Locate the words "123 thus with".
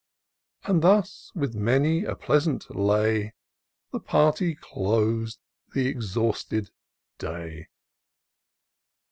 0.61-1.53